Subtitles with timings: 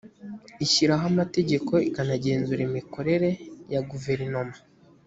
[0.65, 3.29] ishyiraho amategeko ikanagenzura imikorere
[3.73, 4.55] ya guverinoma